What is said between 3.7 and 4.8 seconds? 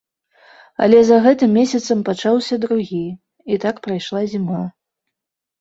прайшла зіма.